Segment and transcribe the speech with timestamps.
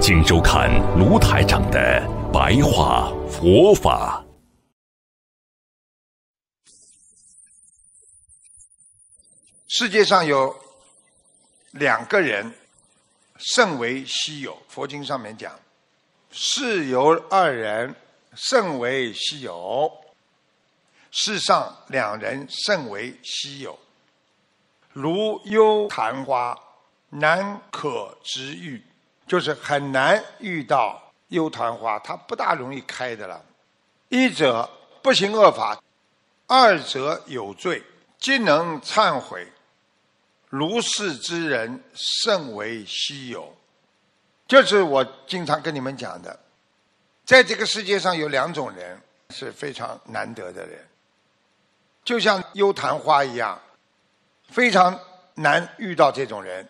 [0.00, 2.00] 请收看卢台长的
[2.32, 4.24] 白话佛法。
[9.66, 10.56] 世界上有
[11.72, 12.54] 两个人
[13.36, 15.52] 甚为稀有，佛经上面讲，
[16.30, 17.94] 世有二人
[18.34, 19.92] 甚为稀有，
[21.10, 23.78] 世上两人甚为稀有，
[24.92, 26.58] 如幽昙花。
[27.10, 28.84] 难可知遇，
[29.28, 33.44] 就是很难遇到幽昙花，它不大容易开的了。
[34.08, 34.68] 一者
[35.02, 35.78] 不行恶法，
[36.46, 37.82] 二者有罪，
[38.18, 39.46] 今能忏悔，
[40.48, 43.54] 如是之人甚为稀有。
[44.46, 46.40] 就是我经常跟你们讲的，
[47.26, 50.82] 在这个世界上有两种人是非常难得的人，
[52.02, 53.60] 就像幽昙花一样，
[54.48, 54.98] 非常
[55.34, 56.66] 难遇到这种人。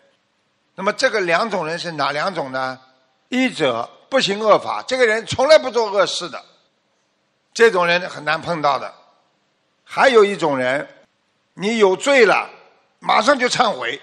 [0.79, 2.79] 那么这个两种人是哪两种呢？
[3.27, 6.41] 一者不行恶法，这个人从来不做恶事的，
[7.53, 8.93] 这种人很难碰到的。
[9.83, 10.87] 还有一种人，
[11.55, 12.49] 你有罪了，
[12.99, 14.01] 马上就忏悔。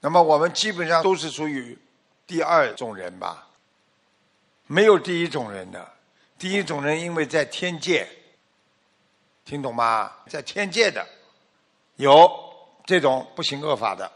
[0.00, 1.78] 那么我们基本上都是属于
[2.26, 3.46] 第二种人吧，
[4.66, 5.92] 没有第一种人的。
[6.36, 8.08] 第一种人因为在天界，
[9.44, 10.10] 听懂吗？
[10.28, 11.06] 在天界的
[11.94, 12.28] 有
[12.84, 14.10] 这种不行恶法的。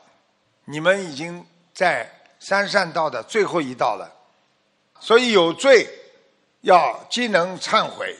[0.64, 4.11] 你们已经在三善道的最后一道了，
[5.00, 5.89] 所以有罪
[6.61, 8.16] 要既能忏悔。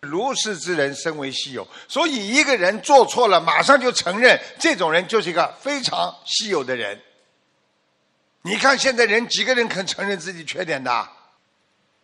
[0.00, 7.00] 如是之人身为稀有，所以一个人做错了，马上就承认，这种人就是一个非常稀有的人。
[8.42, 11.08] 你看现在人几个人肯承认自己缺点的？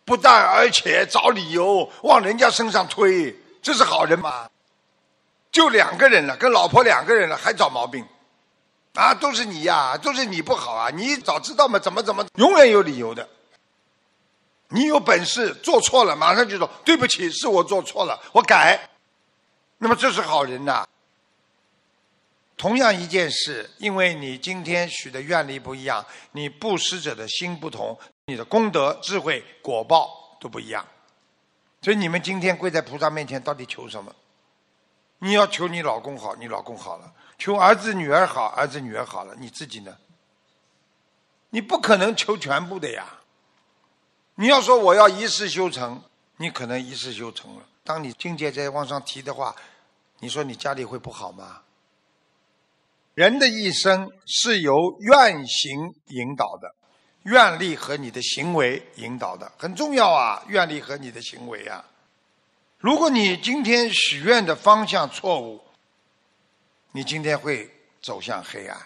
[0.03, 4.49] 不但而且找理由往人家身上推，这是好人吗？
[5.51, 8.03] 就两个人了，跟老婆两个人了，还找毛病。
[8.93, 10.89] 啊，都是你呀，都是你不好啊！
[10.89, 13.27] 你早知道嘛，怎么怎么，永远有理由的。
[14.67, 18.89] 你有本事做错了，马上就说对不起，是我做错了，我改。
[19.77, 20.85] 那么这是好人呐。
[22.57, 30.85] 同样一件事，因为你今天许的愿力不一样，你布施者的心不同，你的功德、智慧、果报都不一样。
[31.81, 34.13] 所以你们今天跪在菩萨面前，到底求什么？
[35.23, 37.13] 你要求你老公好，你老公好了。
[37.37, 39.95] 求儿子女儿好，儿子女儿好了，你自己呢？
[41.51, 43.05] 你不可能求全部的呀。
[44.35, 46.01] 你要说我要一世修成，
[46.37, 47.63] 你可能一世修成了。
[47.83, 49.55] 当你境界再往上提的话，
[50.19, 51.61] 你说你家里会不好吗？
[53.13, 56.73] 人的一生是由愿行引导的，
[57.23, 60.43] 愿力和你的行为引导的，很重要啊。
[60.47, 61.85] 愿力和你的行为啊，
[62.81, 65.63] 如果你今天许愿的方向错误。
[66.93, 68.77] 你今天会走向黑暗，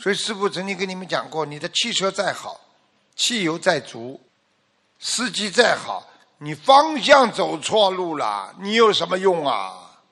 [0.00, 2.60] 所以师父曾经跟你们讲过：你的汽车再好，
[3.14, 4.20] 汽油再足，
[4.98, 6.04] 司机再好，
[6.38, 10.02] 你方向走错路了，你有什么用啊？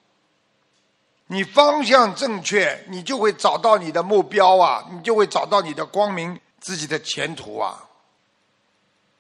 [1.27, 7.83] 你方向正确，你就会找到你的目标啊，你就会找到你的光明，自己的前途啊。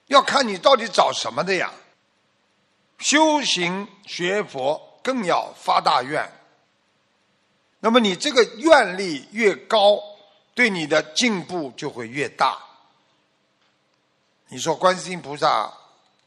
[0.06, 1.72] 要看你到底找什么的呀。
[2.98, 6.30] 修行学佛更要发大愿。
[7.80, 9.98] 那么你这个愿力越高，
[10.54, 12.58] 对你的进步就会越大。
[14.48, 15.72] 你说观世音菩萨，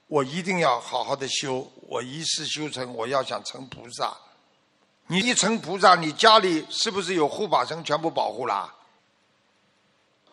[0.07, 4.15] 我一定要好好的修，我一世修成，我要想成菩萨。
[5.07, 8.75] 你一成菩萨，你家里是不是有护法神全部保护啦？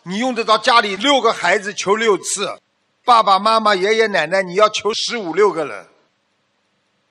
[0.02, 2.60] 你用得着家里六个孩子求六次，
[3.04, 5.88] 爸爸妈妈、爷爷奶奶，你要求十五六个人，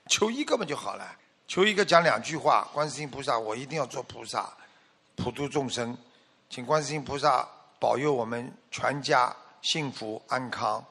[0.08, 1.16] 求一个嘛就好了。
[1.46, 4.50] 求一个讲两句话，观世音菩萨，我一定要做菩萨，
[5.14, 5.96] 普度众生，
[6.48, 7.46] 请观世音菩萨
[7.78, 10.82] 保佑我们全家幸福安康。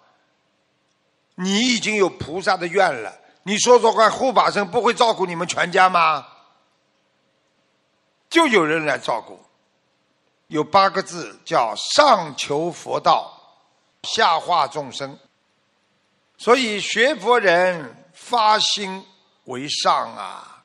[1.36, 3.12] 你已经有菩萨的愿了，
[3.42, 6.28] 你说说看，护法神不会照顾你们全家吗？
[8.30, 9.40] 就有人来照顾。
[10.48, 13.36] 有八个字叫上求佛道，
[14.04, 15.18] 下化众生。
[16.38, 19.06] 所以学佛人发心。
[19.46, 20.64] 为上啊，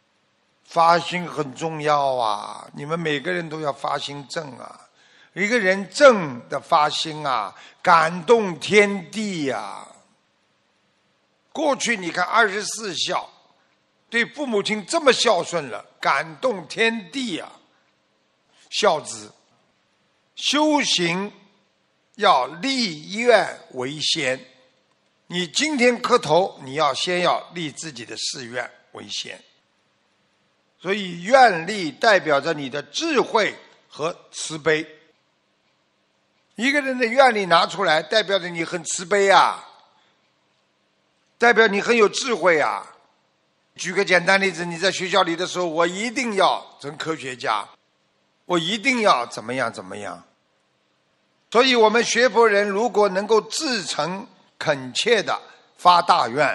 [0.62, 2.64] 发心很重要啊！
[2.74, 4.88] 你们每个人都要发心正啊！
[5.32, 7.52] 一个人正的发心啊，
[7.82, 9.84] 感动天地呀。
[11.52, 13.28] 过去你看二十四孝，
[14.08, 17.50] 对父母亲这么孝顺了，感动天地呀。
[18.70, 19.34] 孝子
[20.36, 21.32] 修行
[22.14, 24.38] 要立愿为先，
[25.28, 29.38] 你今天磕头，你要先要立自己的誓愿为先。
[30.80, 33.54] 所以愿力代表着你的智慧
[33.88, 34.86] 和慈悲。
[36.54, 39.68] 一个人的愿力拿出来，代表着你很慈悲啊，
[41.36, 42.94] 代表你很有智慧啊。
[43.76, 47.68] 举个简单例子，你在学校里的时候，我一定要成科学家，
[48.44, 50.24] 我一定要怎么样怎么样。
[51.50, 54.26] 所以我们学佛人如果能够自成
[54.58, 55.40] 恳切的
[55.76, 56.46] 发大愿，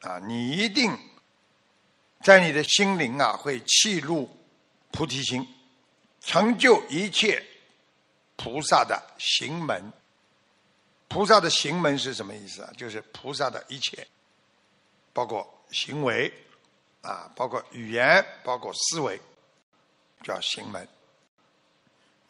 [0.00, 0.96] 啊，你一定。
[2.22, 4.30] 在你的心灵啊，会契入
[4.90, 5.46] 菩提心，
[6.22, 7.44] 成就一切
[8.36, 9.92] 菩萨的行门。
[11.06, 12.72] 菩萨的行门是什么意思啊？
[12.78, 14.08] 就是菩萨的一切，
[15.12, 16.32] 包括行为
[17.02, 19.20] 啊，包括语言，包括思维，
[20.22, 20.88] 叫行门。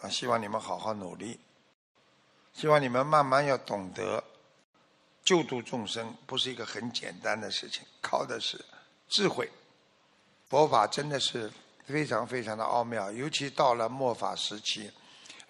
[0.01, 1.39] 啊，希望你们好好努力，
[2.53, 4.25] 希望你们慢慢要懂得，
[5.25, 8.63] 救度众生不是一个很简单的事情，靠的是
[9.09, 9.51] 智慧。
[10.49, 11.51] 佛法真的是
[11.87, 14.91] 非常非常的奥妙，尤其到了末法时期，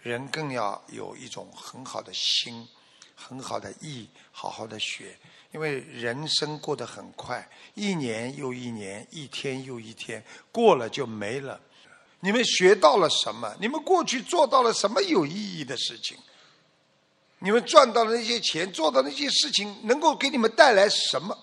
[0.00, 2.66] 人更要有一种很好的心、
[3.14, 5.18] 很好的意，好好的学。
[5.50, 11.60] 因为人生过得很快，一年又一年，一天又一天，过了就没了。
[12.20, 13.54] 你们学到了什么？
[13.60, 16.16] 你们过去做到了什么有意义的事情？
[17.44, 21.36] 你们赚到的那些钱，做的那些事情，能够给你们带来什么？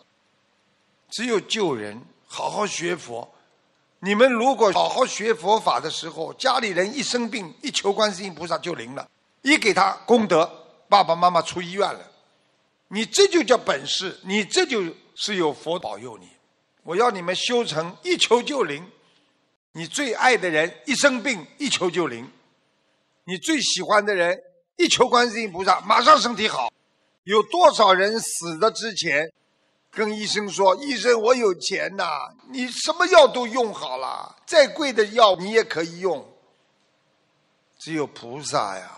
[1.12, 3.31] 只有救人，好好学佛。
[4.00, 9.07] 你们如果好好学佛法的时候，家里人一生病，一求观世音菩萨就灵了，
[9.44, 10.51] 一给他功德，
[10.89, 12.12] 爸爸妈妈出医院了，
[12.88, 14.83] 你这就叫本事，你这就
[15.13, 16.27] 是有佛保佑你。
[16.81, 18.83] 我要你们修成一求就灵，
[19.74, 22.27] 你最爱的人一生病一求就灵，
[23.25, 24.42] 你最喜欢的人
[24.81, 26.72] 一求观世音菩萨马上身体好。
[27.25, 29.31] 有多少人死的之前？
[29.92, 36.25] 跟医生说：“医生，我有钱呐，你什么药都用好了，再贵的药你也可以用。
[37.78, 38.89] 只有菩萨呀，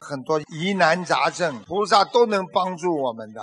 [0.00, 3.40] 很多疑难杂症，菩萨都能帮助我们的。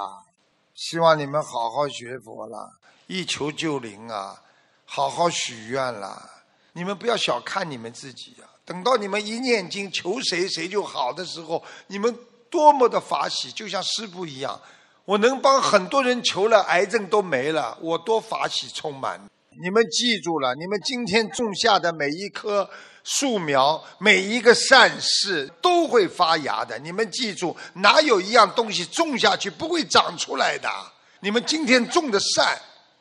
[0.73, 2.71] 希望你们好好学佛了，
[3.07, 4.41] 一求就灵啊！
[4.83, 6.40] 好好许愿啦！
[6.73, 8.47] 你们不要小看你们自己啊！
[8.65, 12.15] 等到你们一念经求谁谁就好的时候，你们
[12.49, 14.59] 多么的法喜，就像师父一样。”
[15.03, 19.19] 我能帮很多人求了，癌症都没了，我多法喜充满。
[19.61, 22.69] 你们记住了，你们今天种下的每一棵
[23.03, 26.77] 树苗，每一个善事都会发芽的。
[26.79, 30.69] 你们记住，哪有一样东西种下去不会长出来的？
[31.19, 32.57] 你们今天种的善，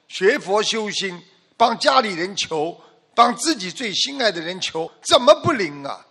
[0.08, 1.22] 学佛修心，
[1.56, 2.76] 帮家里人求，
[3.20, 6.06] 帮自己最心爱的人求，怎么不灵啊？